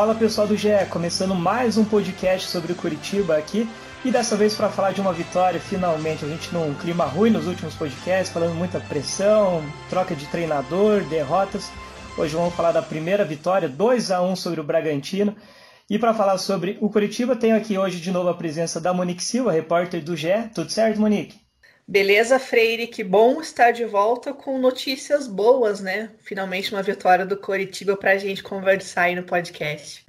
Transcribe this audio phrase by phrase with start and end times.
[0.00, 3.68] Fala pessoal do GE, começando mais um podcast sobre o Curitiba aqui
[4.02, 6.24] e dessa vez para falar de uma vitória, finalmente.
[6.24, 11.70] A gente num clima ruim nos últimos podcasts, falando muita pressão, troca de treinador, derrotas.
[12.16, 15.36] Hoje vamos falar da primeira vitória, 2 a 1 sobre o Bragantino.
[15.90, 19.22] E para falar sobre o Curitiba, tenho aqui hoje de novo a presença da Monique
[19.22, 20.48] Silva, repórter do GE.
[20.54, 21.49] Tudo certo, Monique?
[21.90, 26.10] Beleza, Freire, que bom estar de volta com notícias boas, né?
[26.20, 30.06] Finalmente uma vitória do Coritiba para a gente conversar aí no podcast.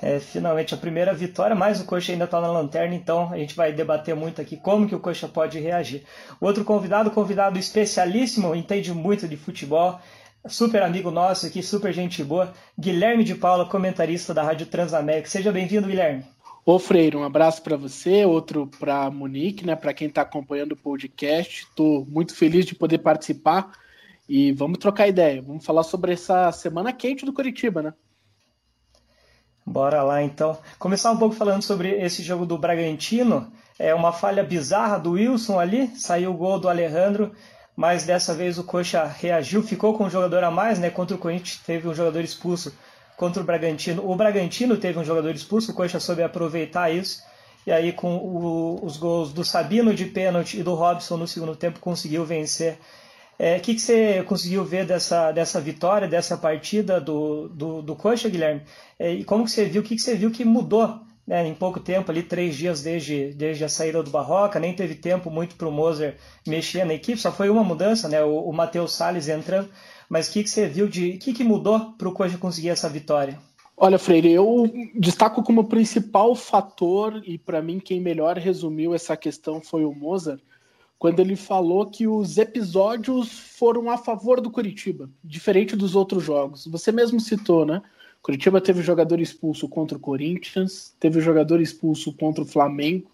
[0.00, 3.54] É, finalmente a primeira vitória, mas o Coxa ainda está na lanterna, então a gente
[3.54, 6.02] vai debater muito aqui como que o Coxa pode reagir.
[6.40, 10.00] Outro convidado, convidado especialíssimo, entende muito de futebol,
[10.48, 15.28] super amigo nosso aqui, super gente boa, Guilherme de Paula, comentarista da Rádio Transamérica.
[15.28, 16.24] Seja bem-vindo, Guilherme.
[16.66, 19.76] Ô Freire, um abraço para você, outro para Monique, né?
[19.76, 21.64] Para quem está acompanhando o podcast.
[21.64, 23.72] Estou muito feliz de poder participar
[24.26, 25.42] e vamos trocar ideia.
[25.42, 27.92] Vamos falar sobre essa semana quente do Curitiba, né?
[29.66, 30.58] Bora lá então.
[30.78, 33.52] Começar um pouco falando sobre esse jogo do Bragantino.
[33.78, 37.32] É uma falha bizarra do Wilson ali, saiu o gol do Alejandro,
[37.76, 40.88] mas dessa vez o Coxa reagiu, ficou com um jogador a mais, né?
[40.88, 42.74] Contra o Corinthians teve um jogador expulso
[43.16, 44.08] contra o Bragantino.
[44.08, 47.22] O Bragantino teve um jogador expulso, o Coxa soube aproveitar isso.
[47.66, 51.56] E aí, com o, os gols do Sabino de pênalti e do Robson no segundo
[51.56, 52.74] tempo, conseguiu vencer.
[52.74, 57.96] O é, que, que você conseguiu ver dessa, dessa vitória, dessa partida do, do, do
[57.96, 58.62] Coxa, Guilherme?
[58.98, 59.82] É, e como que você viu?
[59.82, 63.32] O que, que você viu que mudou né, em pouco tempo, ali três dias desde,
[63.32, 64.60] desde a saída do Barroca?
[64.60, 66.16] Nem teve tempo muito para o Moser
[66.46, 68.22] mexer na equipe, só foi uma mudança, né?
[68.22, 69.68] O, o Matheus Salles entrando.
[70.08, 71.10] Mas o que, que você viu de.
[71.10, 73.38] O que, que mudou para o Coxa conseguir essa vitória?
[73.76, 79.60] Olha, Freire, eu destaco como principal fator, e para mim quem melhor resumiu essa questão
[79.60, 80.40] foi o Mozart,
[80.96, 86.66] quando ele falou que os episódios foram a favor do Curitiba, diferente dos outros jogos.
[86.68, 87.82] Você mesmo citou, né?
[88.22, 93.10] Curitiba teve jogador expulso contra o Corinthians, teve jogador expulso contra o Flamengo,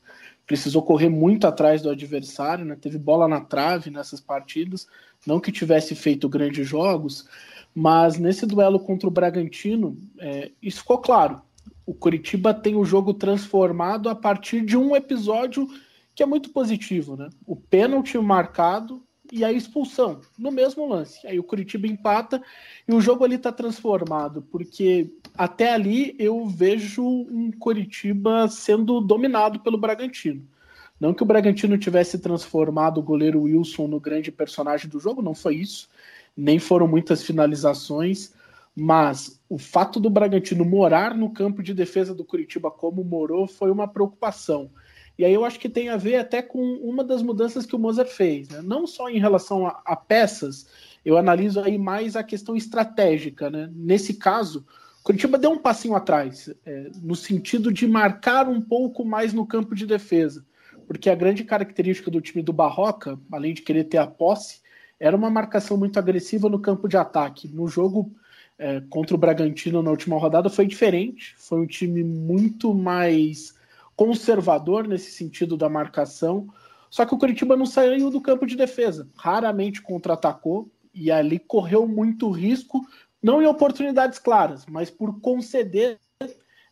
[0.51, 2.75] precisou correr muito atrás do adversário, né?
[2.75, 4.85] teve bola na trave nessas partidas,
[5.25, 7.25] não que tivesse feito grandes jogos,
[7.73, 11.41] mas nesse duelo contra o Bragantino, é, isso ficou claro.
[11.87, 15.69] O Curitiba tem o jogo transformado a partir de um episódio
[16.17, 17.31] que é muito positivo, né?
[17.47, 19.01] O pênalti marcado
[19.31, 21.25] e a expulsão no mesmo lance.
[21.29, 22.43] Aí o Curitiba empata
[22.89, 29.59] e o jogo ali está transformado, porque até ali eu vejo um Curitiba sendo dominado
[29.61, 30.47] pelo Bragantino.
[31.01, 35.35] Não que o Bragantino tivesse transformado o goleiro Wilson no grande personagem do jogo, não
[35.35, 35.89] foi isso.
[36.37, 38.35] Nem foram muitas finalizações,
[38.77, 43.71] mas o fato do Bragantino morar no campo de defesa do Curitiba como morou foi
[43.71, 44.71] uma preocupação.
[45.19, 47.79] E aí eu acho que tem a ver até com uma das mudanças que o
[47.79, 48.61] Mozart fez, né?
[48.63, 50.67] não só em relação a, a, peças,
[51.03, 53.49] eu analiso aí mais a questão estratégica.
[53.49, 53.71] Né?
[53.75, 54.67] Nesse caso,
[55.03, 59.75] Curitiba deu um passinho atrás, é, no sentido de marcar um pouco mais no campo
[59.75, 60.45] de defesa,
[60.87, 64.61] porque a grande característica do time do Barroca, além de querer ter a posse,
[64.99, 67.49] era uma marcação muito agressiva no campo de ataque.
[67.49, 68.13] No jogo
[68.59, 73.55] é, contra o Bragantino na última rodada foi diferente, foi um time muito mais
[73.97, 76.47] conservador nesse sentido da marcação.
[76.91, 81.87] Só que o Curitiba não saiu do campo de defesa, raramente contra-atacou e ali correu
[81.87, 82.85] muito risco,
[83.23, 85.99] não em oportunidades claras, mas por conceder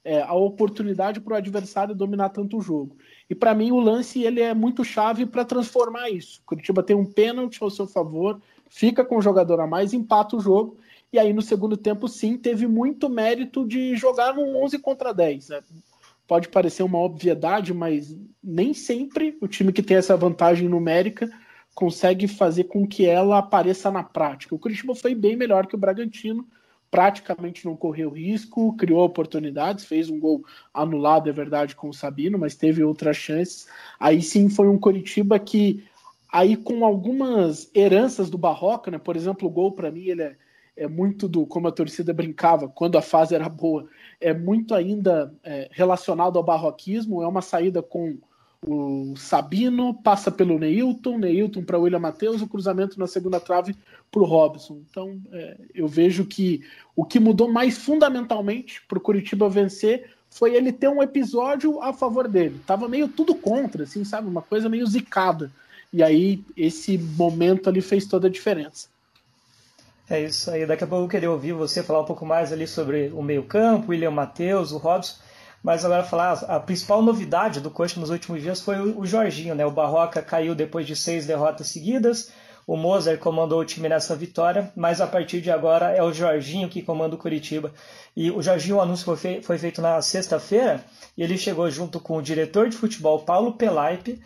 [0.04, 2.96] é, a oportunidade para o adversário dominar tanto o jogo.
[3.28, 6.42] E para mim o lance ele é muito chave para transformar isso.
[6.46, 10.40] Curitiba tem um pênalti ao seu favor, fica com o jogador a mais, empata o
[10.40, 10.78] jogo.
[11.12, 15.48] E aí no segundo tempo sim teve muito mérito de jogar no 11 contra 10.
[15.48, 15.60] Né?
[16.28, 21.28] pode parecer uma obviedade, mas nem sempre o time que tem essa vantagem numérica
[21.78, 24.52] consegue fazer com que ela apareça na prática.
[24.52, 26.44] O Curitiba foi bem melhor que o Bragantino,
[26.90, 30.44] praticamente não correu risco, criou oportunidades, fez um gol
[30.74, 33.68] anulado, é verdade, com o Sabino, mas teve outras chances.
[34.00, 35.84] Aí sim foi um Curitiba que,
[36.32, 38.98] aí com algumas heranças do Barroca, né?
[38.98, 40.36] por exemplo, o gol para mim ele é,
[40.76, 43.86] é muito do, como a torcida brincava, quando a fase era boa,
[44.20, 48.18] é muito ainda é, relacionado ao barroquismo, é uma saída com
[48.66, 53.76] o Sabino, passa pelo Neilton, Neilton para William Matheus, o cruzamento na segunda trave
[54.10, 54.80] para o Robson.
[54.90, 56.62] Então é, eu vejo que
[56.96, 61.92] o que mudou mais fundamentalmente para o Curitiba vencer foi ele ter um episódio a
[61.92, 62.60] favor dele.
[62.66, 64.28] Tava meio tudo contra, assim, sabe?
[64.28, 65.50] Uma coisa meio zicada.
[65.92, 68.88] E aí esse momento ali fez toda a diferença.
[70.10, 70.66] É isso aí.
[70.66, 73.90] Daqui a pouco eu queria ouvir você falar um pouco mais ali sobre o meio-campo,
[73.90, 75.16] William Matheus, o Robson.
[75.68, 79.66] Mas agora falar a principal novidade do Coxa nos últimos dias foi o Jorginho, né?
[79.66, 82.32] O Barroca caiu depois de seis derrotas seguidas.
[82.66, 86.70] O Mozart comandou o time nessa vitória, mas a partir de agora é o Jorginho
[86.70, 87.70] que comanda o Curitiba.
[88.16, 90.82] E o Jorginho, o anúncio foi, feito na sexta-feira,
[91.14, 94.22] e ele chegou junto com o diretor de futebol Paulo Pelaipe,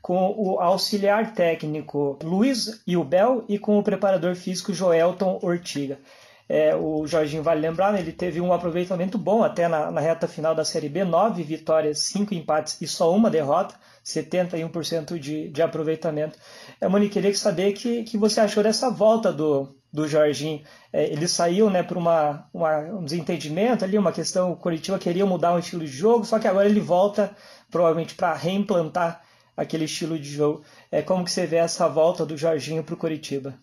[0.00, 5.98] com o auxiliar técnico Luiz Ilbel e com o preparador físico Joelton Ortiga.
[6.48, 10.28] É, o Jorginho vale lembrar, né, ele teve um aproveitamento bom até na, na, reta
[10.28, 15.62] final da Série B, nove vitórias, cinco empates e só uma derrota, 71% de, de
[15.62, 16.38] aproveitamento.
[16.80, 20.62] É, Monique, queria saber que, que você achou dessa volta do, do Jorginho.
[20.92, 25.26] É, ele saiu né, por uma, uma, um desentendimento ali, uma questão, o Curitiba queria
[25.26, 27.34] mudar o estilo de jogo, só que agora ele volta
[27.70, 29.20] provavelmente para reimplantar
[29.56, 30.62] aquele estilo de jogo.
[30.92, 33.58] É, como que você vê essa volta do Jorginho para o Curitiba?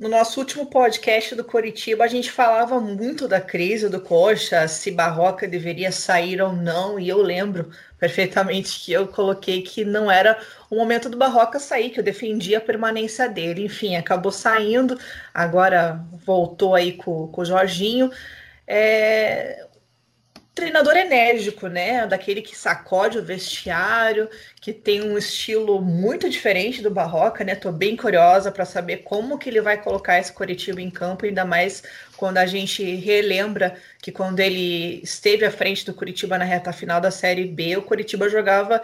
[0.00, 4.90] No nosso último podcast do Coritiba, a gente falava muito da crise do Coxa, se
[4.90, 10.40] Barroca deveria sair ou não, e eu lembro perfeitamente que eu coloquei que não era
[10.70, 13.66] o momento do Barroca sair, que eu defendia a permanência dele.
[13.66, 14.98] Enfim, acabou saindo,
[15.34, 18.10] agora voltou aí com, com o Jorginho.
[18.66, 19.66] É,
[20.54, 22.06] treinador enérgico, né?
[22.06, 24.28] Daquele que sacode o vestiário,
[24.60, 27.54] que tem um estilo muito diferente do Barroca, né?
[27.54, 31.44] Tô bem curiosa para saber como que ele vai colocar esse Coritiba em campo, ainda
[31.44, 31.82] mais
[32.16, 37.00] quando a gente relembra que quando ele esteve à frente do Curitiba na reta final
[37.00, 38.82] da Série B, o Curitiba jogava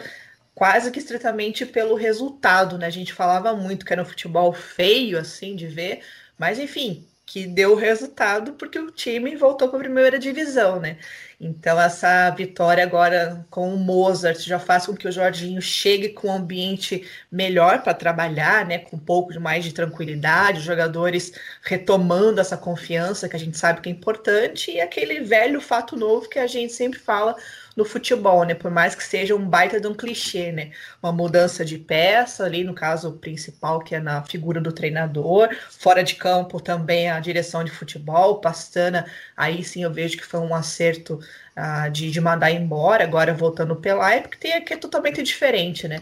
[0.55, 2.87] quase que estritamente pelo resultado, né?
[2.87, 6.03] A gente falava muito que era um futebol feio assim de ver,
[6.39, 10.97] mas enfim, que deu resultado porque o time voltou para a primeira divisão, né?
[11.41, 16.29] Então, essa vitória agora com o Mozart já faz com que o Jorginho chegue com
[16.29, 18.79] um ambiente melhor para trabalhar, né?
[18.79, 21.33] Com um pouco mais de tranquilidade, os jogadores
[21.63, 26.29] retomando essa confiança que a gente sabe que é importante, e aquele velho fato novo
[26.29, 27.37] que a gente sempre fala
[27.77, 28.55] no futebol, né?
[28.55, 30.73] Por mais que seja um baita de um clichê, né?
[31.03, 36.03] Uma mudança de peça ali, no caso principal, que é na figura do treinador, fora
[36.03, 39.07] de campo também a direção de futebol, Pastana,
[39.37, 41.21] aí sim eu vejo que foi um acerto
[41.57, 46.01] uh, de, de mandar embora, agora voltando pela porque tem aqui é totalmente diferente, né?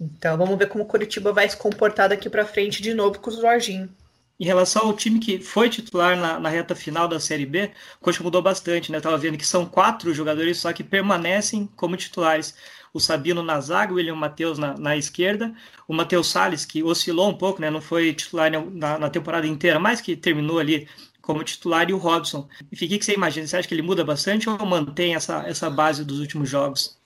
[0.00, 3.30] Então vamos ver como o Curitiba vai se comportar daqui para frente de novo com
[3.30, 3.88] o Jorginho.
[4.38, 8.04] Em relação ao time que foi titular na, na reta final da Série B, o
[8.04, 8.98] coach mudou bastante, né?
[8.98, 12.54] Eu tava vendo que são quatro jogadores só que permanecem como titulares.
[12.92, 15.54] O Sabino na zaga, o William Matheus na, na, esquerda,
[15.86, 17.70] o Matheus Salles, que oscilou um pouco, né?
[17.70, 20.88] Não foi titular na, na temporada inteira, mas que terminou ali
[21.20, 22.48] como titular, e o Robson.
[22.70, 23.46] Enfim, o que você imagina?
[23.46, 26.96] Você acha que ele muda bastante ou mantém essa, essa base dos últimos jogos?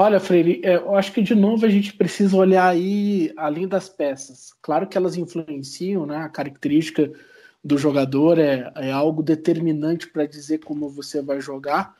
[0.00, 3.88] Olha, Freire, é, eu acho que de novo a gente precisa olhar aí além das
[3.88, 4.54] peças.
[4.62, 6.18] Claro que elas influenciam, né?
[6.18, 7.10] A característica
[7.64, 11.96] do jogador é, é algo determinante para dizer como você vai jogar,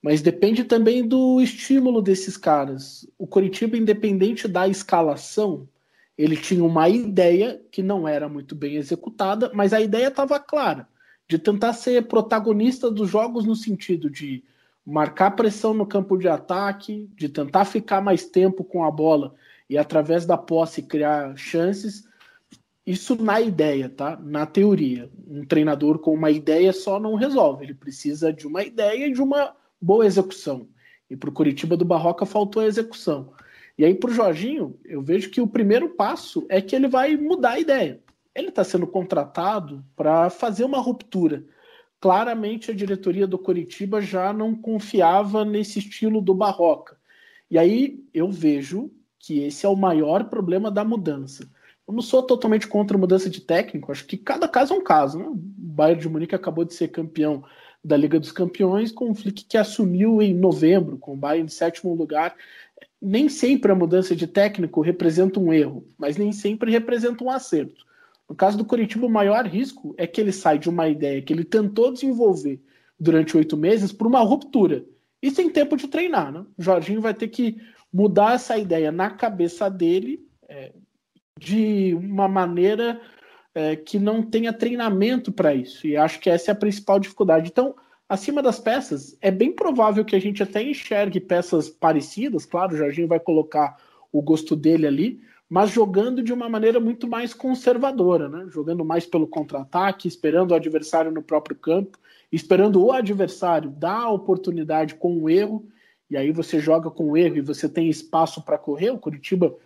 [0.00, 3.04] mas depende também do estímulo desses caras.
[3.18, 5.68] O Coritiba, independente da escalação,
[6.16, 10.86] ele tinha uma ideia que não era muito bem executada, mas a ideia estava clara,
[11.28, 14.44] de tentar ser protagonista dos jogos no sentido de
[14.90, 19.34] marcar pressão no campo de ataque, de tentar ficar mais tempo com a bola
[19.68, 22.08] e através da posse criar chances.
[22.84, 24.18] Isso na ideia, tá?
[24.20, 25.08] Na teoria.
[25.28, 27.64] Um treinador com uma ideia só não resolve.
[27.64, 30.66] Ele precisa de uma ideia e de uma boa execução.
[31.08, 33.32] E para o Curitiba do Barroca faltou a execução.
[33.78, 37.16] E aí para o Jorginho, eu vejo que o primeiro passo é que ele vai
[37.16, 38.00] mudar a ideia.
[38.34, 41.44] Ele está sendo contratado para fazer uma ruptura
[42.00, 46.96] claramente a diretoria do Coritiba já não confiava nesse estilo do Barroca.
[47.50, 51.46] E aí eu vejo que esse é o maior problema da mudança.
[51.86, 54.82] Eu não sou totalmente contra a mudança de técnico, acho que cada caso é um
[54.82, 55.18] caso.
[55.18, 55.26] Né?
[55.26, 57.44] O Bayern de Munique acabou de ser campeão
[57.84, 61.48] da Liga dos Campeões com o Flick que assumiu em novembro, com o Bayern em
[61.48, 62.34] sétimo lugar.
[63.00, 67.84] Nem sempre a mudança de técnico representa um erro, mas nem sempre representa um acerto.
[68.30, 71.32] No caso do Curitiba, o maior risco é que ele sai de uma ideia que
[71.32, 72.62] ele tentou desenvolver
[72.98, 74.84] durante oito meses por uma ruptura.
[75.20, 76.46] E sem tempo de treinar, né?
[76.56, 77.60] O Jorginho vai ter que
[77.92, 80.72] mudar essa ideia na cabeça dele é,
[81.36, 83.00] de uma maneira
[83.52, 85.84] é, que não tenha treinamento para isso.
[85.88, 87.48] E acho que essa é a principal dificuldade.
[87.50, 87.74] Então,
[88.08, 92.46] acima das peças, é bem provável que a gente até enxergue peças parecidas.
[92.46, 93.76] Claro, o Jorginho vai colocar
[94.12, 95.20] o gosto dele ali,
[95.50, 98.46] mas jogando de uma maneira muito mais conservadora, né?
[98.48, 101.98] jogando mais pelo contra-ataque, esperando o adversário no próprio campo,
[102.30, 105.66] esperando o adversário dar a oportunidade com o erro,
[106.08, 108.90] e aí você joga com o erro e você tem espaço para correr.
[108.90, 109.56] O Curitiba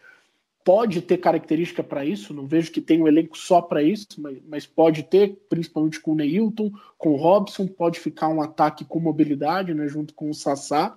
[0.64, 4.38] pode ter característica para isso, não vejo que tem um elenco só para isso, mas,
[4.48, 8.98] mas, pode ter, principalmente com o Neilton, com o Robson, pode ficar um ataque com
[8.98, 10.96] mobilidade, né, junto com o Sassá.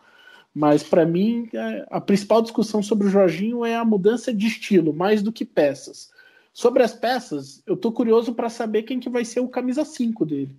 [0.57, 4.91] Mas para mim, é, a principal discussão sobre o Jorginho é a mudança de estilo,
[4.91, 6.09] mais do que peças.
[6.51, 10.25] Sobre as peças, eu tô curioso para saber quem que vai ser o camisa 5
[10.25, 10.57] dele.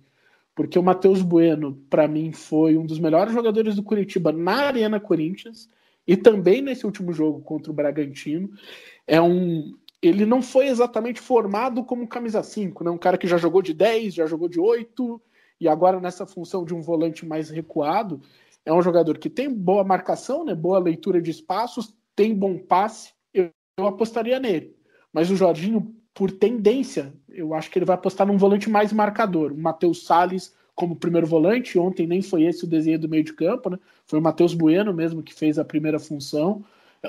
[0.55, 5.01] Porque o Matheus Bueno, para mim, foi um dos melhores jogadores do Curitiba na Arena
[5.01, 5.67] Corinthians
[6.07, 8.49] e também nesse último jogo contra o Bragantino.
[9.05, 12.89] É um, ele não foi exatamente formado como camisa 5, né?
[12.89, 15.21] um cara que já jogou de 10, já jogou de 8,
[15.59, 18.21] e agora nessa função de um volante mais recuado.
[18.69, 20.53] É um jogador que tem boa marcação, né?
[20.53, 23.11] boa leitura de espaços, tem bom passe.
[23.33, 24.75] Eu, eu apostaria nele.
[25.11, 29.51] Mas o Jorginho, por tendência, eu acho que ele vai apostar num volante mais marcador.
[29.51, 31.79] O Matheus Salles como primeiro volante.
[31.79, 33.79] Ontem nem foi esse o desenho do meio de campo, né?
[34.05, 36.63] Foi o Matheus Bueno mesmo que fez a primeira função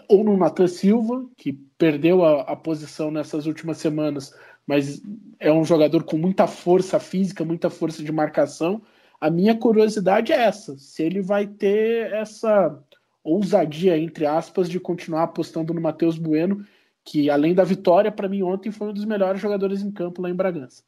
[0.08, 4.34] ou no Nathan Silva, que perdeu a, a, posição nessas últimas semanas,
[4.66, 5.02] mas
[5.38, 8.80] é um jogador com muita força física, muita força de marcação.
[9.20, 12.82] A minha curiosidade é essa: se ele vai ter essa
[13.22, 16.64] ousadia, entre aspas, de continuar apostando no Matheus Bueno,
[17.04, 20.30] que além da vitória, para mim ontem foi um dos melhores jogadores em campo lá
[20.30, 20.82] em Bragança.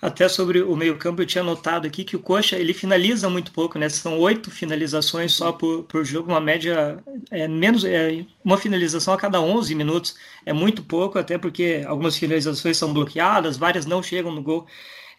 [0.00, 3.78] Até sobre o meio-campo, eu tinha notado aqui que o Coxa ele finaliza muito pouco,
[3.78, 3.88] né?
[3.88, 6.98] São oito finalizações só por, por jogo, uma média
[7.30, 10.16] é menos, é uma finalização a cada 11 minutos.
[10.44, 14.66] É muito pouco, até porque algumas finalizações são bloqueadas, várias não chegam no gol.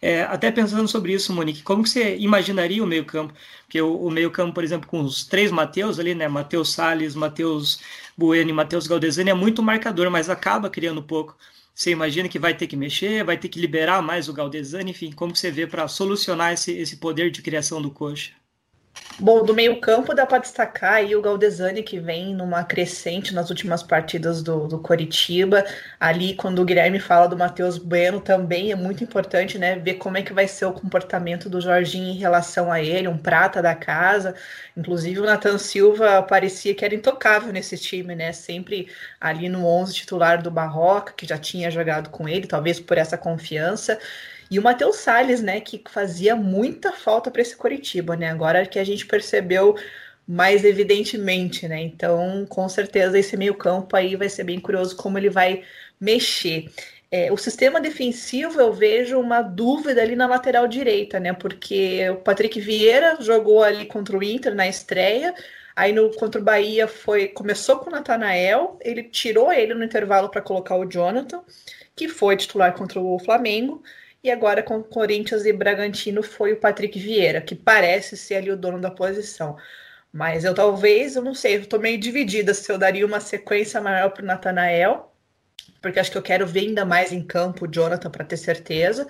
[0.06, 3.32] É, até pensando sobre isso, Monique, como que você imaginaria o meio-campo?
[3.62, 6.28] Porque o, o meio-campo, por exemplo, com os três Mateus ali, né?
[6.28, 7.80] Mateus Salles, Mateus
[8.14, 11.34] Bueno e Mateus Galdesani é muito marcador, mas acaba criando pouco.
[11.74, 15.10] Você imagina que vai ter que mexer, vai ter que liberar mais o Galdesani, enfim,
[15.10, 18.32] como que você vê para solucionar esse, esse poder de criação do coxa?
[19.16, 23.80] Bom, do meio-campo dá para destacar aí o Galdesani, que vem numa crescente nas últimas
[23.80, 25.64] partidas do, do Coritiba.
[26.00, 29.76] Ali, quando o Guilherme fala do Matheus Bueno, também é muito importante, né?
[29.78, 33.16] Ver como é que vai ser o comportamento do Jorginho em relação a ele, um
[33.16, 34.34] prata da casa.
[34.76, 38.32] Inclusive, o Nathan Silva parecia que era intocável nesse time, né?
[38.32, 38.88] Sempre
[39.20, 43.16] ali no 11 titular do Barroca, que já tinha jogado com ele, talvez por essa
[43.16, 43.96] confiança.
[44.50, 48.30] E o Matheus Salles, né, que fazia muita falta para esse Coritiba, né?
[48.30, 49.74] Agora que a gente percebeu
[50.26, 51.82] mais evidentemente, né?
[51.82, 55.62] Então, com certeza, esse meio-campo aí vai ser bem curioso como ele vai
[56.00, 56.70] mexer.
[57.10, 61.32] É, o sistema defensivo eu vejo uma dúvida ali na lateral direita, né?
[61.32, 65.34] Porque o Patrick Vieira jogou ali contra o Inter na estreia,
[65.76, 70.28] aí no contra o Bahia foi começou com o Natanael, ele tirou ele no intervalo
[70.28, 71.42] para colocar o Jonathan,
[71.94, 73.82] que foi titular contra o Flamengo.
[74.24, 78.56] E agora com Corinthians e Bragantino foi o Patrick Vieira, que parece ser ali o
[78.56, 79.54] dono da posição.
[80.10, 83.82] Mas eu talvez, eu não sei, eu tô meio dividida se eu daria uma sequência
[83.82, 85.12] maior para o Natanael,
[85.82, 89.06] porque acho que eu quero ver ainda mais em campo o Jonathan para ter certeza.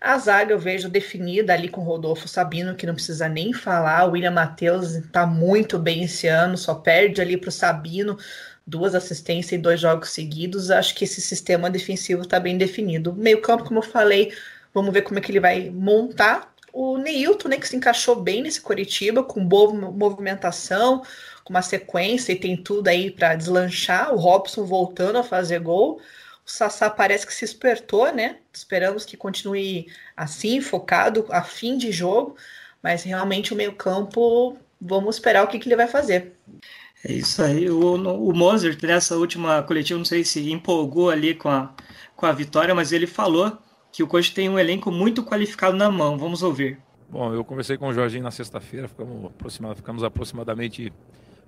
[0.00, 4.06] A zaga eu vejo definida ali com Rodolfo Sabino, que não precisa nem falar.
[4.06, 8.16] O William Matheus está muito bem esse ano, só perde ali para o Sabino
[8.66, 10.70] duas assistências em dois jogos seguidos.
[10.70, 13.12] Acho que esse sistema defensivo está bem definido.
[13.14, 14.32] Meio campo, como eu falei,
[14.74, 16.52] Vamos ver como é que ele vai montar.
[16.72, 21.02] O Neilton, né, que se encaixou bem nesse Coritiba, com boa movimentação,
[21.44, 24.12] com uma sequência e tem tudo aí para deslanchar.
[24.12, 26.00] O Robson voltando a fazer gol.
[26.44, 28.38] O Sassá parece que se espertou, né?
[28.52, 32.36] Esperamos que continue assim, focado, a fim de jogo.
[32.82, 36.32] Mas realmente o meio-campo, vamos esperar o que, que ele vai fazer.
[37.04, 37.70] É isso aí.
[37.70, 41.72] O, o Mozart, nessa última coletiva, não sei se empolgou ali com a,
[42.16, 43.56] com a vitória, mas ele falou
[43.94, 46.18] que o coach tem um elenco muito qualificado na mão.
[46.18, 46.80] Vamos ouvir.
[47.08, 50.92] Bom, eu conversei com o Jorginho na sexta-feira, ficamos, aproximado, ficamos aproximadamente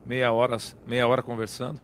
[0.06, 1.80] meia hora, meia hora conversando,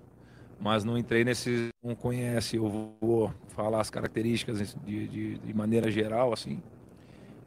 [0.60, 1.70] mas não entrei nesse.
[1.82, 6.62] Não conhece, eu vou falar as características de, de, de maneira geral, assim.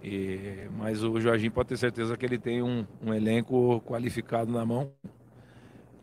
[0.03, 4.65] E, mas o Jorginho pode ter certeza que ele tem um, um elenco qualificado na
[4.65, 4.91] mão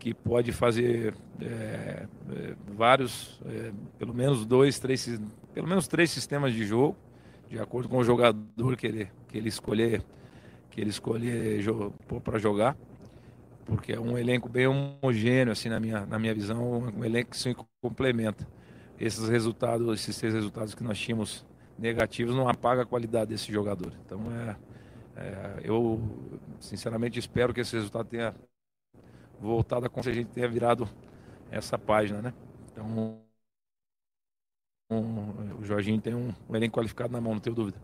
[0.03, 5.21] que pode fazer é, é, vários, é, pelo menos dois, três,
[5.55, 6.97] pelo menos três sistemas de jogo,
[7.49, 10.03] de acordo com o jogador que ele, que ele escolher,
[10.71, 11.63] que ele escolher
[12.25, 12.77] para jogar,
[13.65, 17.37] porque é um elenco bem homogêneo assim na minha, na minha visão, um elenco que
[17.37, 18.47] se complementa.
[18.99, 21.45] Esses resultados, esses seis resultados que nós tínhamos
[21.79, 23.93] negativos não apaga a qualidade desse jogador.
[24.07, 24.57] Então é,
[25.17, 26.01] é eu
[26.61, 28.35] sinceramente espero que esse resultado tenha
[29.41, 30.89] voltada como se a gente tenha virado
[31.51, 32.33] essa página, né?
[32.71, 33.21] Então,
[35.61, 37.79] o Jorginho tem um, um elenco qualificado na mão, não tenho dúvida.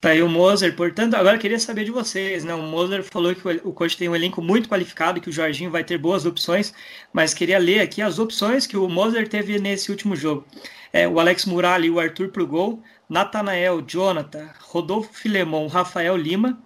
[0.00, 2.54] Tá aí o Moser, portanto, agora queria saber de vocês, né?
[2.54, 5.82] O Moser falou que o coach tem um elenco muito qualificado, que o Jorginho vai
[5.82, 6.72] ter boas opções,
[7.12, 10.44] mas queria ler aqui as opções que o Moser teve nesse último jogo.
[10.92, 16.58] É, o Alex Muralha e o Arthur pro gol, Natanael, Jonathan, Rodolfo Filemon, Rafael Lima,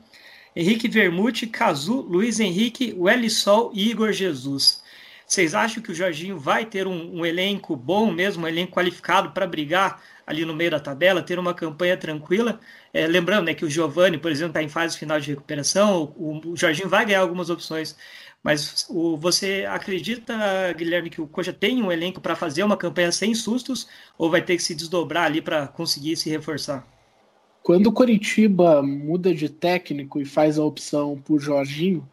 [0.54, 4.82] Henrique Vermute, Cazu, Luiz Henrique, Welly Sol e Igor Jesus.
[5.30, 9.30] Vocês acham que o Jorginho vai ter um, um elenco bom mesmo, um elenco qualificado
[9.30, 12.58] para brigar ali no meio da tabela, ter uma campanha tranquila?
[12.92, 16.40] É, lembrando né, que o Giovani, por exemplo, está em fase final de recuperação, o,
[16.44, 17.96] o Jorginho vai ganhar algumas opções.
[18.42, 20.34] Mas o, você acredita,
[20.76, 23.86] Guilherme, que o Coxa tem um elenco para fazer uma campanha sem sustos
[24.18, 26.84] ou vai ter que se desdobrar ali para conseguir se reforçar?
[27.62, 32.04] Quando o Coritiba muda de técnico e faz a opção por Jorginho,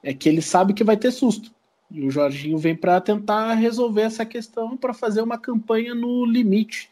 [0.00, 1.50] é que ele sabe que vai ter susto.
[1.92, 6.88] E o Jorginho vem para tentar resolver essa questão para fazer uma campanha no limite.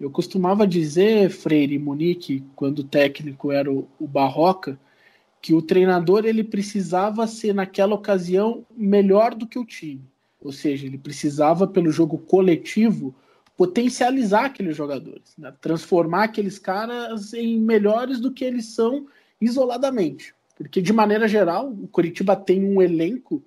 [0.00, 4.80] Eu costumava dizer, Freire e Munique, quando o técnico era o, o Barroca,
[5.42, 10.02] que o treinador ele precisava ser naquela ocasião melhor do que o time.
[10.42, 13.14] Ou seja, ele precisava pelo jogo coletivo
[13.58, 15.52] potencializar aqueles jogadores, né?
[15.60, 19.06] transformar aqueles caras em melhores do que eles são
[19.38, 20.34] isoladamente.
[20.56, 23.42] Porque de maneira geral, o Curitiba tem um elenco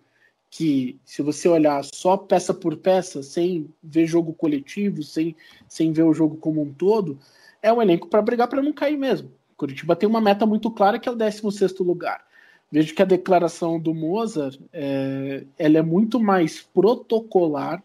[0.56, 5.36] que, se você olhar só peça por peça, sem ver jogo coletivo, sem,
[5.68, 7.18] sem ver o jogo como um todo,
[7.60, 9.32] é um elenco para brigar para não cair mesmo.
[9.58, 12.24] Curitiba tem uma meta muito clara que é o 16 lugar.
[12.72, 17.84] Vejo que a declaração do Mozart é, ela é muito mais protocolar,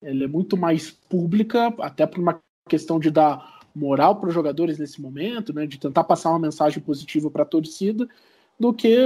[0.00, 4.78] ela é muito mais pública, até por uma questão de dar moral para os jogadores
[4.78, 8.08] nesse momento, né, de tentar passar uma mensagem positiva para a torcida,
[8.58, 8.96] do que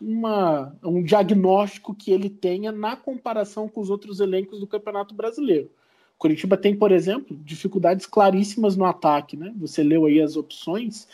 [0.00, 5.70] uma, um diagnóstico que ele tenha na comparação com os outros elencos do Campeonato Brasileiro.
[6.18, 9.54] Curitiba tem, por exemplo, dificuldades claríssimas no ataque, né?
[9.58, 11.06] Você leu aí as opções.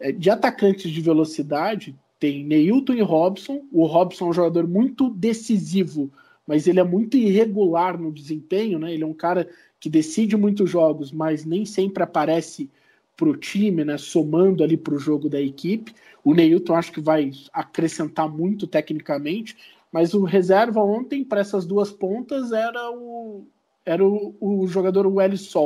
[0.00, 3.62] É, de atacantes de velocidade, tem Neilton e Robson.
[3.72, 6.10] O Robson é um jogador muito decisivo,
[6.46, 8.92] mas ele é muito irregular no desempenho, né?
[8.92, 12.68] Ele é um cara que decide muitos jogos, mas nem sempre aparece
[13.16, 13.96] para o time, né?
[13.96, 15.94] Somando ali para o jogo da equipe.
[16.28, 19.56] O Neilton acho que vai acrescentar muito tecnicamente,
[19.90, 23.46] mas o reserva ontem para essas duas pontas era o
[23.86, 25.38] era o, o jogador Welly.
[25.38, 25.56] Se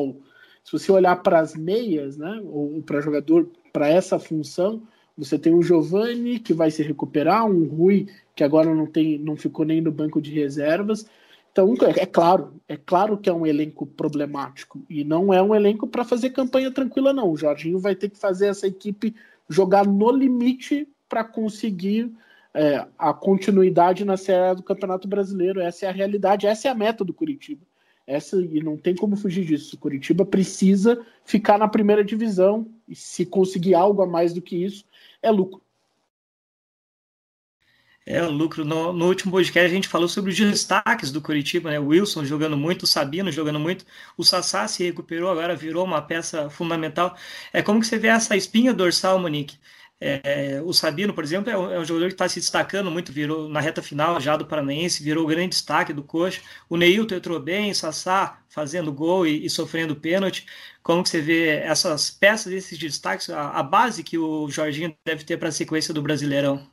[0.71, 4.81] você olhar para as meias, né, ou para jogador para essa função,
[5.18, 9.35] você tem o Giovani que vai se recuperar, um Rui que agora não tem, não
[9.35, 11.05] ficou nem no banco de reservas.
[11.51, 15.57] Então, é, é claro, é claro que é um elenco problemático e não é um
[15.57, 17.33] elenco para fazer campanha tranquila não.
[17.33, 19.12] O Jorginho vai ter que fazer essa equipe
[19.48, 22.12] jogar no limite para conseguir
[22.55, 25.61] é, a continuidade na série do Campeonato Brasileiro.
[25.61, 27.62] Essa é a realidade, essa é a meta do Curitiba.
[28.07, 29.78] Essa e não tem como fugir disso.
[29.78, 34.85] Curitiba precisa ficar na primeira divisão e se conseguir algo a mais do que isso,
[35.22, 35.62] é lucro.
[38.04, 38.64] É, lucro.
[38.64, 41.78] No, no, último podcast a gente falou sobre os destaques do Curitiba, né?
[41.78, 43.84] O Wilson jogando muito, o Sabino jogando muito,
[44.16, 47.16] o Sassá se recuperou, agora virou uma peça fundamental.
[47.52, 49.56] É como que você vê essa espinha dorsal, Monique?
[50.04, 53.12] É, o Sabino, por exemplo, é um, é um jogador que está se destacando muito,
[53.12, 56.40] virou na reta final já do Paranaense, virou o grande destaque do Coxa.
[56.68, 60.44] O Neilton entrou bem, o Sassá fazendo gol e, e, sofrendo pênalti.
[60.82, 65.22] Como que você vê essas peças, esses destaques, a, a base que o Jorginho deve
[65.24, 66.71] ter para a sequência do Brasileirão?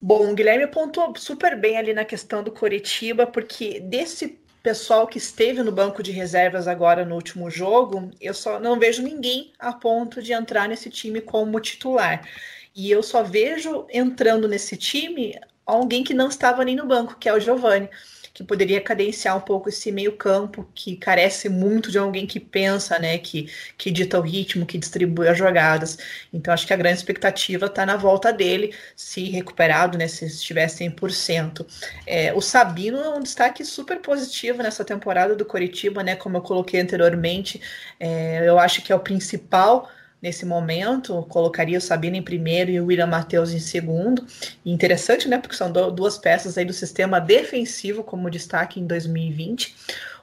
[0.00, 5.18] Bom, o Guilherme pontuou super bem ali na questão do Coritiba, porque desse pessoal que
[5.18, 9.72] esteve no banco de reservas agora no último jogo, eu só não vejo ninguém a
[9.72, 12.28] ponto de entrar nesse time como titular.
[12.76, 15.34] E eu só vejo entrando nesse time
[15.66, 17.90] alguém que não estava nem no banco, que é o Giovani
[18.38, 23.18] que poderia cadenciar um pouco esse meio-campo que carece muito de alguém que pensa, né,
[23.18, 25.98] que, que dita o ritmo, que distribui as jogadas.
[26.32, 30.68] Então acho que a grande expectativa está na volta dele, se recuperado, né, se estiver
[30.68, 31.66] 100%.
[32.06, 36.40] É, o Sabino é um destaque super positivo nessa temporada do Coritiba, né, como eu
[36.40, 37.60] coloquei anteriormente,
[37.98, 39.90] é, eu acho que é o principal
[40.20, 44.24] nesse momento, colocaria o Sabino em primeiro e o William Matheus em segundo.
[44.64, 45.38] E interessante, né?
[45.38, 49.74] Porque são duas peças aí do sistema defensivo como destaque em 2020.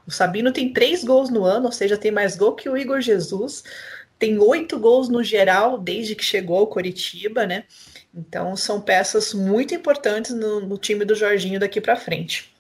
[0.08, 3.02] O Sabino tem três gols no ano, ou seja, tem mais gol que o Igor
[3.02, 3.64] Jesus.
[4.20, 7.64] Tem oito gols no geral desde que chegou ao Coritiba, né?
[8.14, 12.55] Então são peças muito importantes no, no time do Jorginho daqui para frente.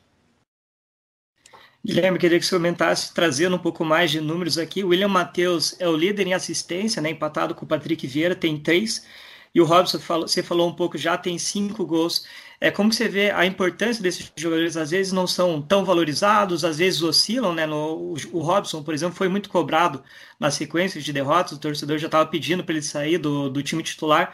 [1.85, 4.83] Guilherme, queria que você comentasse, trazendo um pouco mais de números aqui.
[4.83, 8.57] O William Matheus é o líder em assistência, né, empatado com o Patrick Vieira, tem
[8.59, 9.05] três.
[9.53, 12.25] E o Robson, você falou um pouco, já tem cinco gols.
[12.59, 16.65] É como que você vê a importância desses jogadores, às vezes não são tão valorizados,
[16.65, 17.67] às vezes oscilam, né?
[17.67, 20.03] No, o Robson, por exemplo, foi muito cobrado
[20.39, 23.83] na sequência de derrotas, o torcedor já estava pedindo para ele sair do, do time
[23.83, 24.33] titular.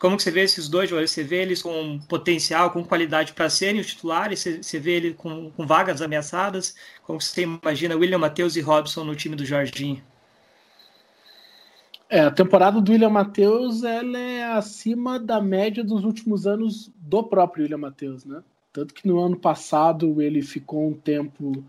[0.00, 1.10] Como que você vê esses dois jogadores?
[1.10, 4.40] Você vê eles com potencial, com qualidade para serem os titulares?
[4.40, 6.74] Você, você vê ele com, com, vagas ameaçadas?
[7.04, 10.02] Como você imagina William Matheus e Robson no time do Jorginho?
[12.08, 17.22] É, a temporada do William Matheus ela é acima da média dos últimos anos do
[17.22, 18.42] próprio William Matheus, né?
[18.72, 21.62] Tanto que no ano passado ele ficou um tempo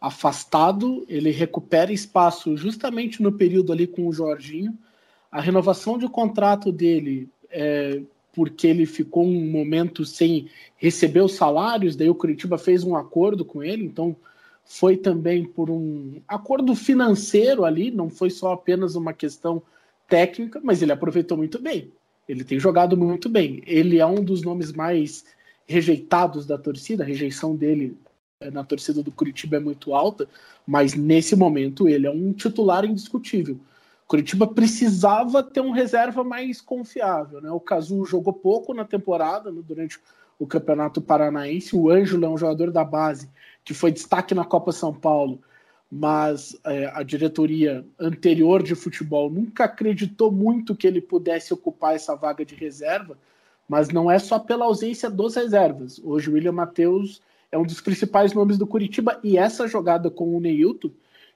[0.00, 4.76] afastado, ele recupera espaço justamente no período ali com o Jorginho.
[5.30, 11.96] A renovação de contrato dele é porque ele ficou um momento sem receber os salários,
[11.96, 14.14] daí o Curitiba fez um acordo com ele, então
[14.62, 19.62] foi também por um acordo financeiro ali, não foi só apenas uma questão
[20.06, 21.90] técnica, mas ele aproveitou muito bem.
[22.28, 23.62] Ele tem jogado muito bem.
[23.66, 25.24] Ele é um dos nomes mais
[25.66, 27.96] rejeitados da torcida, a rejeição dele
[28.40, 30.28] é, na torcida do Curitiba é muito alta,
[30.66, 33.58] mas nesse momento ele é um titular indiscutível.
[34.06, 37.50] Curitiba precisava ter um reserva mais confiável, né?
[37.50, 39.98] O Cazu jogou pouco na temporada, né, durante
[40.38, 41.74] o Campeonato Paranaense.
[41.74, 43.28] O Ângelo é um jogador da base
[43.64, 45.40] que foi destaque na Copa São Paulo,
[45.90, 52.14] mas é, a diretoria anterior de futebol nunca acreditou muito que ele pudesse ocupar essa
[52.14, 53.18] vaga de reserva.
[53.68, 56.00] Mas não é só pela ausência dos reservas.
[56.04, 60.36] Hoje o William Matheus é um dos principais nomes do Curitiba e essa jogada com
[60.36, 60.90] o Neilton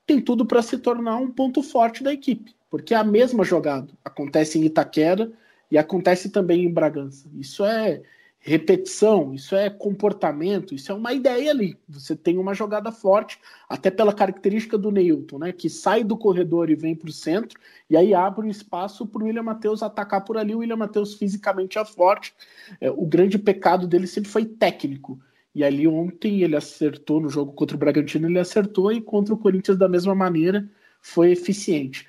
[0.06, 3.92] tem tudo para se tornar um ponto forte da equipe, porque é a mesma jogada
[4.04, 5.30] acontece em Itaquera
[5.70, 7.28] e acontece também em Bragança.
[7.34, 8.00] Isso é
[8.42, 11.76] repetição, isso é comportamento, isso é uma ideia ali.
[11.86, 15.52] Você tem uma jogada forte, até pela característica do Neilton, né?
[15.52, 19.22] Que sai do corredor e vem para o centro, e aí abre um espaço para
[19.22, 20.54] o William Matheus atacar por ali.
[20.54, 22.34] O William Matheus fisicamente é forte.
[22.80, 25.20] É, o grande pecado dele sempre foi técnico.
[25.54, 29.38] E ali ontem ele acertou no jogo contra o Bragantino, ele acertou e contra o
[29.38, 30.66] Corinthians da mesma maneira
[31.02, 32.06] foi eficiente.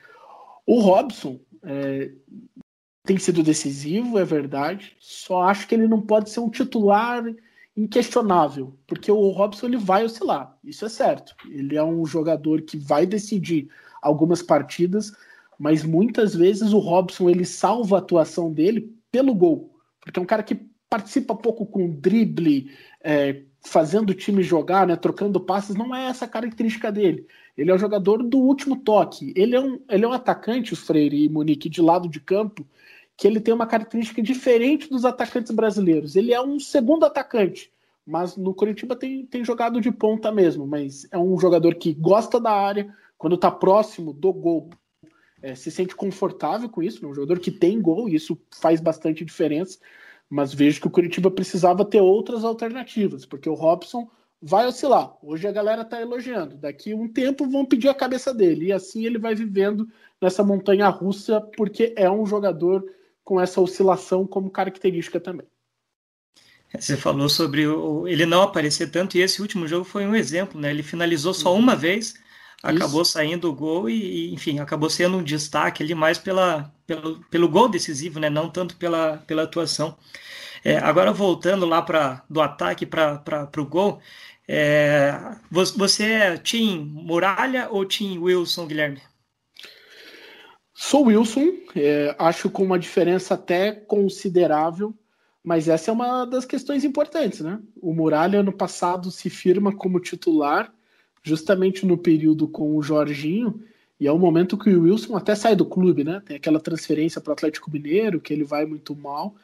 [0.66, 2.12] O Robson é,
[3.04, 4.96] tem sido decisivo, é verdade.
[5.00, 7.24] Só acho que ele não pode ser um titular
[7.76, 11.34] inquestionável, porque o Robson ele vai oscilar, isso é certo.
[11.50, 13.70] Ele é um jogador que vai decidir
[14.02, 15.12] algumas partidas,
[15.58, 20.26] mas muitas vezes o Robson ele salva a atuação dele pelo gol, porque é um
[20.26, 22.70] cara que participa pouco com drible,
[23.02, 27.28] é, fazendo o time jogar, né, trocando passes, não é essa a característica dele.
[27.56, 29.34] Ele é o jogador do último toque.
[29.36, 32.66] Ele é um, ele é um atacante, Freire e Monique, de lado de campo,
[33.16, 36.16] que ele tem uma característica diferente dos atacantes brasileiros.
[36.16, 37.72] Ele é um segundo atacante,
[38.06, 40.66] mas no Curitiba tem, tem jogado de ponta mesmo.
[40.66, 44.72] Mas é um jogador que gosta da área, quando está próximo do gol,
[45.44, 47.06] é, se sente confortável com isso.
[47.06, 49.78] É um jogador que tem gol, e isso faz bastante diferença
[50.32, 54.10] mas vejo que o Curitiba precisava ter outras alternativas, porque o Robson
[54.42, 55.14] vai oscilar.
[55.22, 58.72] Hoje a galera está elogiando, daqui a um tempo vão pedir a cabeça dele, e
[58.72, 59.90] assim ele vai vivendo
[60.22, 62.86] nessa montanha russa, porque é um jogador
[63.26, 65.46] com essa oscilação como característica também.
[66.80, 70.60] Você falou sobre o, ele não aparecer tanto, e esse último jogo foi um exemplo,
[70.60, 70.70] né?
[70.70, 72.14] Ele finalizou só uma vez,
[72.64, 73.12] acabou Isso.
[73.12, 77.70] saindo o gol e, enfim, acabou sendo um destaque ali mais pela, pelo, pelo gol
[77.70, 78.30] decisivo, né?
[78.30, 79.98] Não tanto pela, pela atuação.
[80.64, 84.00] É, agora voltando lá para do ataque para o gol,
[84.48, 85.14] é,
[85.50, 89.02] você é Tim Muralha ou Tim Wilson, Guilherme?
[90.74, 94.94] Sou Wilson, é, acho com uma diferença até considerável,
[95.44, 97.60] mas essa é uma das questões importantes, né?
[97.82, 100.74] O Muralha no passado se firma como titular
[101.24, 103.64] justamente no período com o Jorginho,
[104.02, 106.24] e é o momento que o Wilson até sai do clube, né?
[106.26, 109.36] Tem aquela transferência para o Atlético Mineiro, que ele vai muito mal,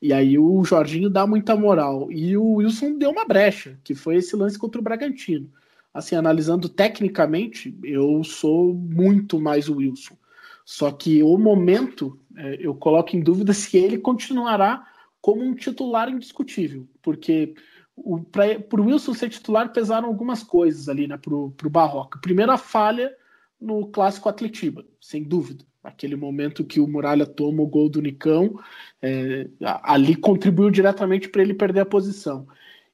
[0.00, 2.12] e aí o Jorginho dá muita moral.
[2.12, 5.50] E o Wilson deu uma brecha, que foi esse lance contra o Bragantino.
[5.92, 10.14] Assim, analisando tecnicamente, eu sou muito mais o Wilson.
[10.64, 14.86] Só que o momento, é, eu coloco em dúvida se ele continuará
[15.20, 17.54] como um titular indiscutível, porque
[18.30, 22.20] para o Wilson ser titular pesaram algumas coisas ali, né, para o Barroca.
[22.20, 23.12] Primeira falha
[23.60, 25.64] no clássico Atletiba, sem dúvida.
[25.82, 28.58] Aquele momento que o Muralha toma o gol do Nicão,
[29.02, 29.48] é,
[29.82, 32.46] ali contribuiu diretamente para ele perder a posição.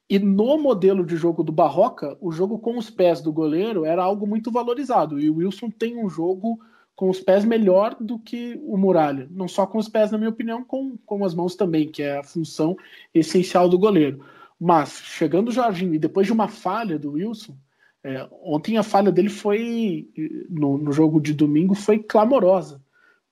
[0.09, 4.03] E no modelo de jogo do Barroca, o jogo com os pés do goleiro era
[4.03, 5.17] algo muito valorizado.
[5.17, 6.59] E o Wilson tem um jogo
[6.93, 9.27] com os pés melhor do que o Muralha.
[9.31, 12.17] Não só com os pés, na minha opinião, com, com as mãos também, que é
[12.17, 12.75] a função
[13.13, 14.23] essencial do goleiro.
[14.59, 17.55] Mas, chegando o Jorginho e depois de uma falha do Wilson,
[18.03, 20.09] é, ontem a falha dele foi,
[20.49, 22.81] no, no, jogo de domingo, foi clamorosa.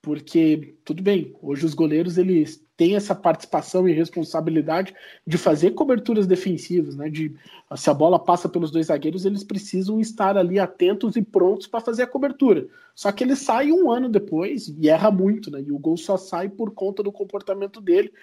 [0.02, 4.96] Porque, tudo bem, hoje os goleiros eles têm essa participação e responsabilidade
[5.28, 7.10] de fazer coberturas defensivas, né?
[7.10, 7.36] De,
[7.76, 11.82] se a bola passa pelos dois zagueiros, eles precisam estar ali atentos e prontos para
[11.82, 12.68] fazer a cobertura.
[12.96, 15.62] Só que ele sai um ano depois e erra muito, né?
[15.62, 18.14] E o gol só sai por conta do comportamento dele.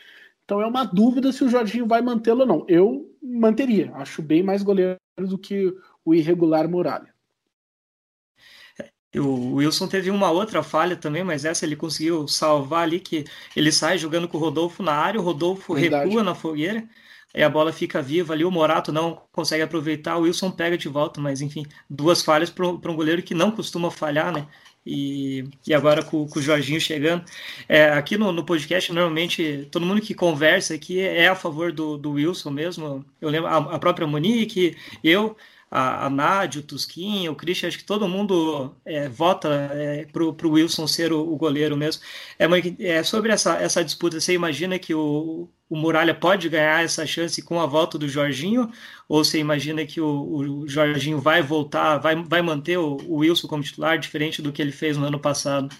[0.46, 2.64] Então é uma dúvida se o Jorginho vai mantê-lo ou não.
[2.68, 3.92] Eu manteria.
[3.96, 5.74] Acho bem mais goleiro do que
[6.06, 7.12] o irregular Muralha.
[9.14, 13.24] O Wilson teve uma outra falha também, mas essa ele conseguiu salvar ali, que
[13.56, 16.04] ele sai jogando com o Rodolfo na área, o Rodolfo Verdade.
[16.04, 16.86] recua na fogueira,
[17.34, 20.88] e a bola fica viva ali, o Morato não consegue aproveitar, o Wilson pega de
[20.88, 24.46] volta, mas enfim, duas falhas para um goleiro que não costuma falhar, né?
[24.86, 27.24] E, e agora com, com o Jorginho chegando.
[27.68, 31.98] É, aqui no, no, podcast, normalmente, todo mundo que conversa aqui é a favor do,
[31.98, 33.04] do Wilson mesmo.
[33.20, 35.36] Eu lembro a, a própria Monique, eu,
[35.70, 40.22] a, a Nádia, o Tusquinho, o Christian, acho que todo mundo é, vota é, para
[40.22, 42.02] o Wilson ser o, o, goleiro mesmo.
[42.38, 42.46] É,
[42.84, 47.42] é, sobre essa, essa disputa, você imagina que o, o Muralha pode ganhar essa chance
[47.42, 48.70] com a volta do Jorginho?
[49.08, 53.48] Ou você imagina que o, o Jorginho vai voltar, vai, vai manter o, o, Wilson
[53.48, 55.74] como titular, diferente do que ele fez no ano passado?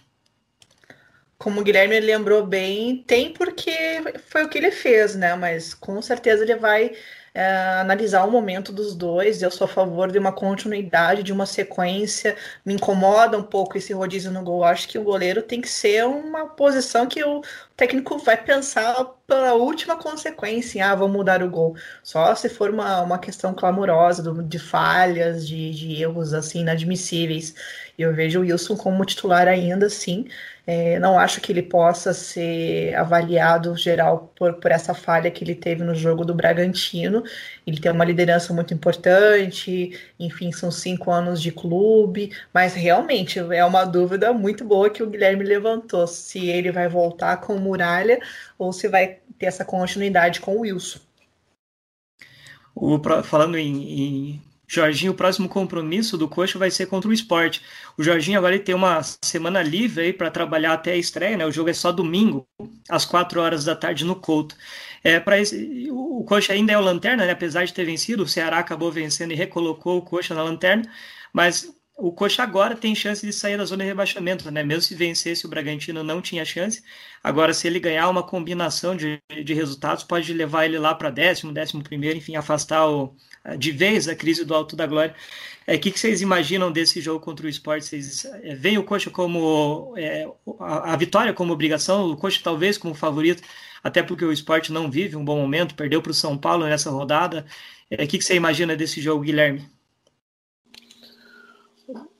[1.38, 3.70] Como o Guilherme lembrou bem, tem porque
[4.29, 5.35] foi o que ele fez, né?
[5.37, 6.92] Mas com certeza ele vai
[7.37, 9.42] é, analisar o momento dos dois.
[9.42, 12.35] Eu sou a favor de uma continuidade, de uma sequência.
[12.64, 14.64] Me incomoda um pouco esse rodízio no gol.
[14.64, 17.42] Acho que o goleiro tem que ser uma posição que o
[17.77, 20.90] técnico vai pensar pela última consequência.
[20.90, 21.77] Ah, vou mudar o gol.
[22.03, 27.55] Só se for uma, uma questão clamorosa de falhas, de, de erros assim inadmissíveis.
[27.99, 30.27] Eu vejo o Wilson como titular ainda, sim.
[30.66, 35.55] É, não acho que ele possa ser avaliado geral por, por essa falha que ele
[35.55, 37.22] teve no jogo do Bragantino.
[37.64, 43.64] Ele tem uma liderança muito importante, enfim, são cinco anos de clube, mas realmente é
[43.64, 48.18] uma dúvida muito boa que o Guilherme levantou: se ele vai voltar com o Muralha
[48.59, 50.98] ou se vai ter essa continuidade com o Wilson.
[52.74, 57.62] O, falando em, em Jorginho, o próximo compromisso do Coxa vai ser contra o esporte.
[57.96, 61.46] O Jorginho agora ele tem uma semana livre aí para trabalhar até a estreia, né?
[61.46, 62.46] O jogo é só domingo,
[62.88, 64.57] às 4 horas da tarde no Couto.
[65.05, 65.37] É, para
[65.90, 67.33] o Coxa ainda é o lanterna, né?
[67.33, 70.83] apesar de ter vencido, o Ceará acabou vencendo e recolocou o Coxa na lanterna,
[71.33, 74.62] mas o Coxa agora tem chance de sair da zona de rebaixamento, né?
[74.62, 76.82] Mesmo se vencesse o Bragantino não tinha chance.
[77.24, 81.52] Agora, se ele ganhar uma combinação de, de resultados, pode levar ele lá para décimo,
[81.52, 83.16] décimo primeiro, enfim, afastar o,
[83.59, 85.14] de vez a crise do alto da glória.
[85.66, 87.87] O é, que, que, vocês imaginam desse jogo contra o esporte?
[87.87, 90.28] Vocês é, veem o Coxa como é,
[90.61, 93.42] a, a, vitória como obrigação, o Coxa talvez como favorito,
[93.82, 96.90] até porque o esporte não vive um bom momento, perdeu para o São Paulo nessa
[96.90, 97.46] rodada.
[97.90, 99.76] É, o que, que você imagina desse jogo, Guilherme?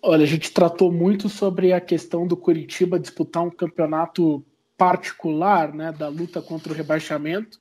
[0.03, 4.45] Olha, a gente tratou muito sobre a questão do Curitiba disputar um campeonato
[4.77, 7.59] particular, né, da luta contra o rebaixamento.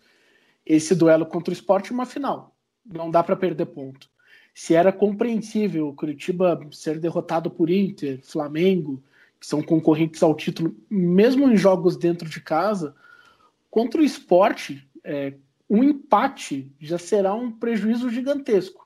[0.65, 4.09] Esse duelo contra o esporte uma final não dá para perder ponto.
[4.53, 9.03] Se era compreensível o Curitiba ser derrotado por Inter, Flamengo,
[9.39, 12.95] que são concorrentes ao título, mesmo em jogos dentro de casa,
[13.69, 15.33] contra o esporte, é,
[15.69, 18.84] um empate já será um prejuízo gigantesco.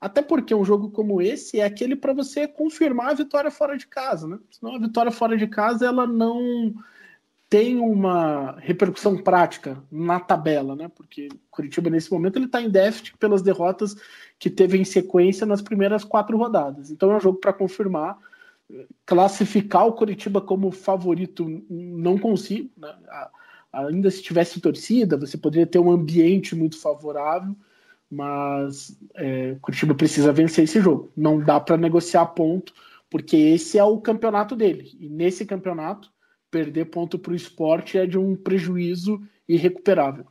[0.00, 3.86] Até porque um jogo como esse é aquele para você confirmar a vitória fora de
[3.86, 4.38] casa, né?
[4.50, 6.74] Senão a vitória fora de casa ela não
[7.48, 10.88] tem uma repercussão prática na tabela, né?
[10.88, 13.96] Porque Curitiba nesse momento ele está em déficit pelas derrotas
[14.38, 16.90] que teve em sequência nas primeiras quatro rodadas.
[16.90, 18.18] Então é um jogo para confirmar.
[19.06, 22.68] Classificar o Curitiba como favorito não consigo.
[22.76, 22.92] Né?
[23.72, 27.54] Ainda se tivesse torcida, você poderia ter um ambiente muito favorável,
[28.10, 31.12] mas é, Curitiba precisa vencer esse jogo.
[31.16, 32.72] Não dá para negociar ponto,
[33.10, 34.96] porque esse é o campeonato dele.
[34.98, 36.10] E nesse campeonato
[36.50, 40.26] perder ponto para o esporte é de um prejuízo irrecuperável.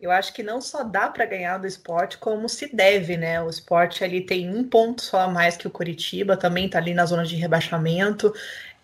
[0.00, 3.42] Eu acho que não só dá para ganhar do esporte, como se deve, né?
[3.42, 6.94] O esporte ali tem um ponto só a mais que o Curitiba, também está ali
[6.94, 8.32] na zona de rebaixamento,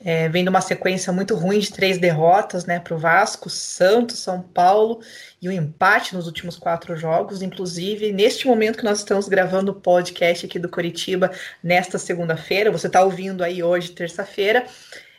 [0.00, 2.78] é, vendo uma sequência muito ruim de três derrotas, né?
[2.78, 5.00] Para o Vasco, Santos, São Paulo
[5.40, 7.42] e o um empate nos últimos quatro jogos.
[7.42, 11.30] Inclusive, neste momento que nós estamos gravando o podcast aqui do Curitiba,
[11.62, 14.66] nesta segunda-feira, você está ouvindo aí hoje, terça-feira,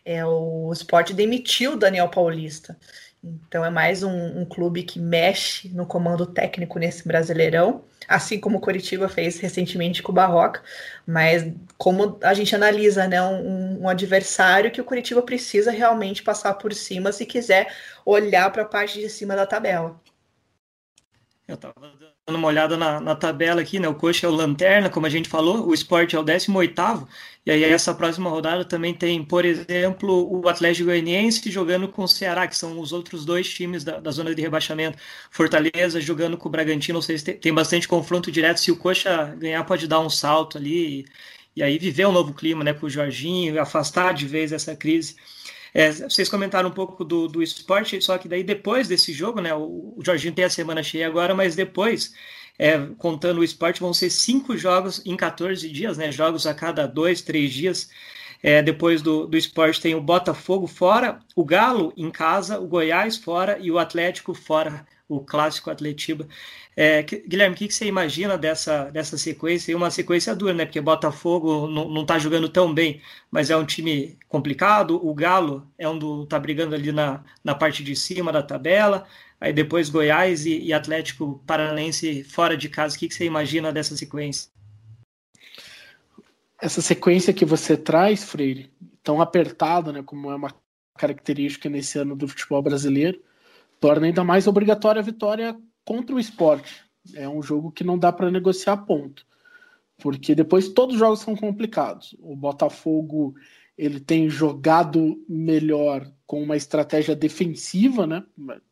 [0.06, 2.78] é, o esporte demitiu o Daniel Paulista.
[3.24, 8.58] Então é mais um, um, clube que mexe no comando técnico nesse Brasileirão, assim como
[8.58, 10.62] o Coritiba fez recentemente com o Barroca,
[11.06, 16.54] mas como a gente analisa né, um, um adversário que o Coritiba precisa realmente passar
[16.56, 17.74] por cima se quiser
[18.06, 20.00] olhar para a parte de cima da tabela.
[21.48, 21.74] Eu estava
[22.28, 23.88] dando uma olhada na, na, tabela aqui, né?
[23.88, 27.08] O Coxa é o Lanterna, como a gente falou, o Sport é o 18º,
[27.46, 32.08] e aí essa próxima rodada também tem, por exemplo, o Atlético Goianiense jogando com o
[32.08, 34.98] Ceará, que são os outros dois times da, da zona de rebaixamento.
[35.30, 38.60] Fortaleza jogando com o Bragantino, ou seja, tem, tem bastante confronto direto.
[38.60, 41.06] Se o Coxa ganhar, pode dar um salto ali, e,
[41.58, 42.74] e aí viver um novo clima, né?
[42.74, 45.16] Com o Jorginho, afastar de vez essa crise.
[45.78, 49.54] É, vocês comentaram um pouco do, do esporte, só que daí depois desse jogo, né?
[49.54, 52.14] O, o Jorginho tem a semana cheia agora, mas depois,
[52.58, 56.14] é, contando o esporte, vão ser cinco jogos em 14 dias, né?
[56.14, 57.90] Jogos a cada dois, três dias.
[58.42, 63.18] É, depois do, do esporte tem o Botafogo fora, o Galo em casa, o Goiás
[63.18, 64.88] fora e o Atlético fora.
[65.08, 66.28] O clássico Atletiba.
[66.76, 69.72] É, Guilherme, o que, que, você imagina dessa, dessa sequência?
[69.72, 70.66] E uma sequência dura, né?
[70.66, 75.00] Porque Botafogo não está jogando tão bem, mas é um time complicado.
[75.06, 79.06] O Galo é um do tá brigando ali na, na parte de cima da tabela.
[79.40, 82.96] Aí depois Goiás e, e Atlético Paranense fora de casa.
[82.96, 84.50] O que, que você imagina dessa sequência?
[86.62, 88.72] Essa sequência que você traz, Freire,
[89.04, 90.54] tão apertada, né, como é uma
[90.98, 93.22] característica nesse ano do futebol brasileiro,
[93.80, 96.84] torna ainda mais obrigatória a vitória contra o esporte.
[97.14, 99.26] É um jogo que não dá para negociar ponto,
[99.98, 102.16] porque depois todos os jogos são complicados.
[102.20, 103.36] O Botafogo
[103.78, 108.24] ele tem jogado melhor com uma estratégia defensiva, né?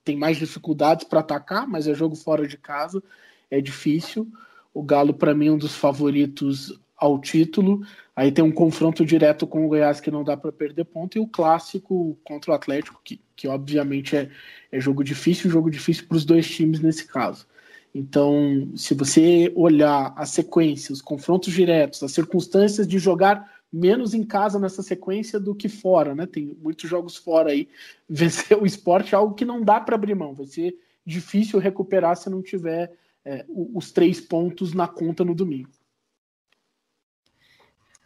[0.03, 3.03] Tem mais dificuldades para atacar, mas é jogo fora de casa,
[3.51, 4.27] é difícil.
[4.73, 7.81] O Galo, para mim, é um dos favoritos ao título.
[8.15, 11.21] Aí tem um confronto direto com o Goiás que não dá para perder ponto, e
[11.21, 14.29] o clássico contra o Atlético, que, que obviamente é,
[14.71, 17.45] é jogo difícil, jogo difícil para os dois times nesse caso.
[17.93, 24.23] Então, se você olhar a sequência, os confrontos diretos, as circunstâncias de jogar menos em
[24.23, 26.25] casa nessa sequência do que fora, né?
[26.25, 27.67] Tem muitos jogos fora aí.
[28.07, 30.33] Vencer o esporte é algo que não dá para abrir mão.
[30.33, 35.69] Vai ser difícil recuperar se não tiver é, os três pontos na conta no domingo.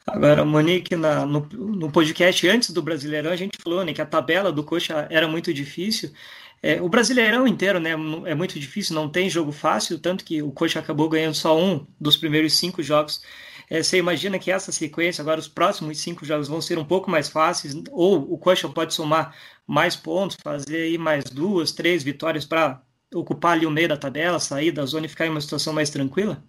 [0.08, 4.06] Agora, Monique, na, no, no, podcast antes do Brasileirão, a gente falou né, que a
[4.06, 6.12] tabela do Coxa era muito difícil.
[6.64, 7.92] É, o Brasileirão inteiro né,
[8.26, 11.86] é muito difícil, não tem jogo fácil, tanto que o Coxa acabou ganhando só um
[12.00, 13.22] dos primeiros cinco jogos.
[13.70, 17.12] É, você imagina que essa sequência, agora os próximos cinco jogos vão ser um pouco
[17.12, 19.36] mais fáceis, ou o Coxa pode somar
[19.68, 22.82] mais pontos, fazer aí mais duas, três vitórias para
[23.14, 25.90] ocupar ali o meio da tabela, sair da zona e ficar em uma situação mais
[25.90, 26.42] tranquila?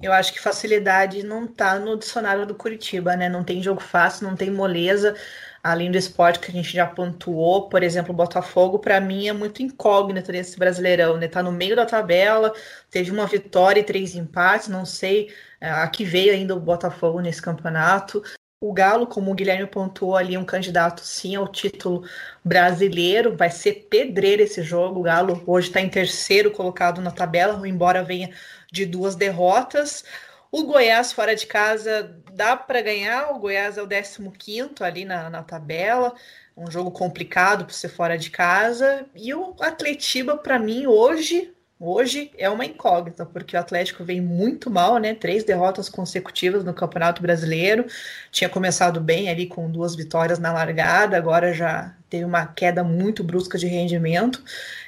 [0.00, 3.28] Eu acho que facilidade não tá no dicionário do Curitiba, né?
[3.28, 5.16] Não tem jogo fácil, não tem moleza.
[5.60, 9.32] Além do esporte que a gente já pontuou, por exemplo, o Botafogo, para mim é
[9.32, 11.26] muito incógnito nesse Brasileirão, né?
[11.26, 12.54] Tá no meio da tabela,
[12.88, 17.20] teve uma vitória e três empates, não sei é, a que veio ainda o Botafogo
[17.20, 18.22] nesse campeonato.
[18.60, 22.04] O Galo, como o Guilherme pontuou ali, é um candidato sim ao título
[22.44, 23.36] brasileiro.
[23.36, 25.00] Vai ser pedreiro esse jogo.
[25.00, 28.30] O Galo hoje está em terceiro colocado na tabela, embora venha
[28.72, 30.04] de duas derrotas.
[30.50, 35.28] O Goiás fora de casa dá para ganhar, o Goiás é o 15 ali na,
[35.28, 36.14] na tabela,
[36.56, 39.04] um jogo complicado para ser fora de casa.
[39.14, 44.70] E o Atletiba, para mim, hoje, hoje é uma incógnita, porque o Atlético vem muito
[44.70, 45.14] mal, né?
[45.14, 47.84] Três derrotas consecutivas no Campeonato Brasileiro.
[48.30, 53.22] Tinha começado bem ali com duas vitórias na largada, agora já teve uma queda muito
[53.22, 54.42] brusca de rendimento.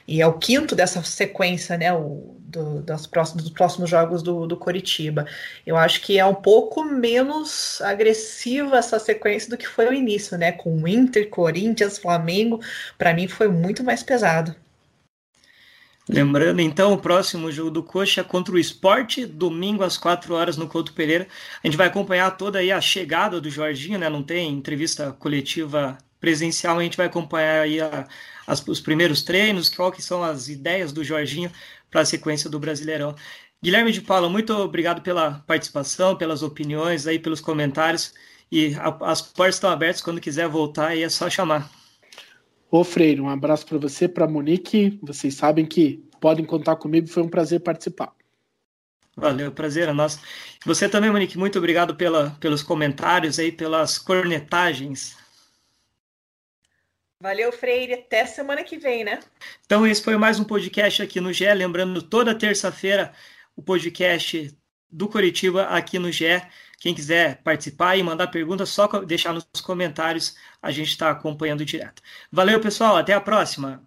[0.08, 1.92] E é o quinto dessa sequência, né?
[1.92, 5.26] O, do, das próximos, dos próximos jogos do, do Coritiba.
[5.66, 10.36] Eu acho que é um pouco menos agressiva essa sequência do que foi o início,
[10.36, 10.52] né?
[10.52, 12.60] Com Inter, Corinthians, Flamengo.
[12.98, 14.54] Para mim foi muito mais pesado.
[16.08, 20.66] Lembrando, então, o próximo jogo do Coxa contra o Esporte, domingo às 4 horas no
[20.66, 21.28] Couto Pereira.
[21.62, 24.08] A gente vai acompanhar toda aí a chegada do Jorginho, né?
[24.08, 28.08] Não tem entrevista coletiva presencial, a gente vai acompanhar aí a,
[28.44, 31.50] as, os primeiros treinos, qual que são as ideias do Jorginho
[31.90, 33.14] para a sequência do Brasileirão.
[33.62, 38.14] Guilherme de Paula, muito obrigado pela participação, pelas opiniões, aí pelos comentários.
[38.50, 41.70] E a, as portas estão abertas quando quiser voltar, aí é só chamar.
[42.70, 44.98] Ô Freire, um abraço para você, para Monique.
[45.02, 48.12] Vocês sabem que podem contar comigo, foi um prazer participar.
[49.16, 50.20] Valeu, prazer é nosso.
[50.64, 55.19] Você também, Monique, muito obrigado pela, pelos comentários aí, pelas cornetagens.
[57.20, 57.92] Valeu, Freire.
[57.92, 59.20] Até semana que vem, né?
[59.66, 61.52] Então, esse foi mais um podcast aqui no GE.
[61.52, 63.12] Lembrando, toda terça-feira,
[63.54, 64.56] o podcast
[64.90, 66.42] do Curitiba aqui no GE.
[66.78, 70.34] Quem quiser participar e mandar perguntas, só deixar nos comentários.
[70.62, 72.00] A gente está acompanhando direto.
[72.32, 72.96] Valeu, pessoal.
[72.96, 73.86] Até a próxima.